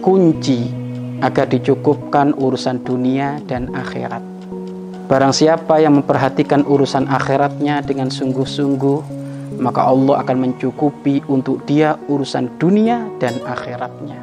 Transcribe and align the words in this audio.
kunci 0.00 0.68
agar 1.20 1.46
dicukupkan 1.46 2.32
urusan 2.36 2.80
dunia 2.80 3.38
dan 3.44 3.68
akhirat. 3.76 4.24
Barang 5.06 5.34
siapa 5.36 5.76
yang 5.82 6.00
memperhatikan 6.00 6.64
urusan 6.64 7.04
akhiratnya 7.10 7.84
dengan 7.84 8.08
sungguh-sungguh, 8.08 8.98
maka 9.60 9.84
Allah 9.84 10.24
akan 10.24 10.36
mencukupi 10.48 11.20
untuk 11.28 11.66
dia 11.68 12.00
urusan 12.08 12.56
dunia 12.56 13.04
dan 13.20 13.36
akhiratnya. 13.44 14.16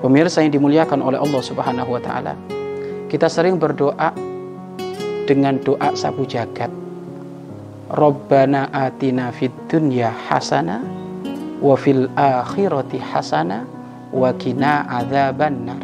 Pemirsa 0.00 0.44
yang 0.44 0.52
dimuliakan 0.52 1.00
oleh 1.00 1.18
Allah 1.20 1.42
Subhanahu 1.42 1.90
wa 1.96 2.00
taala. 2.00 2.34
Kita 3.08 3.28
sering 3.28 3.60
berdoa 3.60 4.12
dengan 5.24 5.60
doa 5.60 5.92
sabu 5.96 6.24
jagat. 6.28 6.70
Rabbana 7.90 8.72
atina 8.72 9.32
fid 9.32 9.52
dunya 9.68 10.08
hasana 10.08 10.80
wa 11.60 11.76
fil 11.76 12.08
akhirati 12.16 13.00
hasana 13.00 13.64
wa 14.14 14.30
qina 14.38 14.86
adzabannar. 14.86 15.82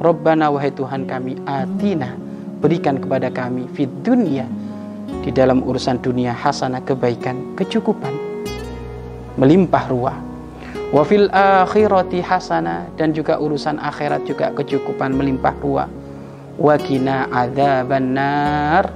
Rabbana 0.00 0.48
wahai 0.48 0.72
Tuhan 0.72 1.04
kami 1.04 1.36
atina 1.44 2.16
berikan 2.64 2.96
kepada 2.96 3.28
kami 3.28 3.68
fid 3.76 3.92
dunya 4.00 4.48
di 5.20 5.28
dalam 5.28 5.60
urusan 5.60 6.00
dunia 6.00 6.32
hasanah 6.32 6.80
kebaikan 6.88 7.52
kecukupan 7.52 8.16
melimpah 9.36 9.84
ruah 9.92 10.16
wa 10.88 11.02
fil 11.04 11.28
akhirati 11.32 12.24
hasanah 12.24 12.88
dan 12.96 13.12
juga 13.12 13.36
urusan 13.36 13.76
akhirat 13.76 14.24
juga 14.24 14.48
kecukupan 14.56 15.12
melimpah 15.12 15.52
ruah 15.60 15.88
wakina 16.56 17.28
adzaban 17.28 18.16
nar 18.16 18.88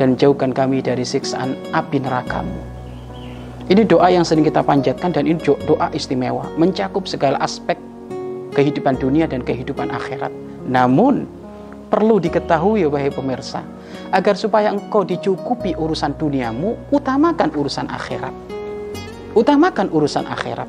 dan 0.00 0.14
jauhkan 0.16 0.54
kami 0.54 0.78
dari 0.80 1.02
siksaan 1.02 1.58
api 1.74 1.98
nerakamu. 1.98 2.54
Ini 3.68 3.84
doa 3.84 4.08
yang 4.08 4.24
sering 4.24 4.46
kita 4.46 4.64
panjatkan 4.64 5.12
dan 5.12 5.28
ini 5.28 5.36
doa 5.42 5.92
istimewa, 5.92 6.48
mencakup 6.56 7.04
segala 7.04 7.36
aspek 7.42 7.76
kehidupan 8.58 8.98
dunia 8.98 9.30
dan 9.30 9.46
kehidupan 9.46 9.94
akhirat. 9.94 10.34
Namun 10.66 11.30
perlu 11.86 12.18
diketahui 12.18 12.82
wahai 12.90 13.14
pemirsa, 13.14 13.62
agar 14.10 14.34
supaya 14.34 14.74
engkau 14.74 15.06
dicukupi 15.06 15.78
urusan 15.78 16.18
duniamu, 16.18 16.74
utamakan 16.90 17.54
urusan 17.54 17.86
akhirat. 17.86 18.34
Utamakan 19.38 19.86
urusan 19.94 20.26
akhirat 20.26 20.66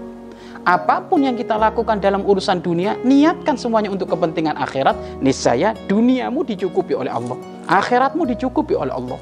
apa 0.68 1.02
pun 1.02 1.24
yang 1.24 1.40
kita 1.40 1.56
lakukan 1.56 2.04
dalam 2.04 2.22
urusan 2.28 2.60
dunia, 2.60 3.00
niatkan 3.02 3.56
semuanya 3.56 3.90
untuk 3.90 4.12
kepentingan 4.12 4.60
akhirat, 4.60 4.94
niscaya 5.24 5.72
duniamu 5.88 6.44
dicukupi 6.44 6.94
oleh 6.94 7.10
Allah, 7.10 7.40
akhiratmu 7.66 8.28
dicukupi 8.36 8.76
oleh 8.76 8.92
Allah. 8.92 9.20